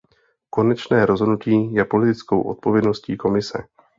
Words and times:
Konečné 0.49 1.05
rozhodnutí 1.05 1.73
je 1.73 1.85
politickou 1.85 2.41
odpovědností 2.41 3.17
Komise. 3.17 3.63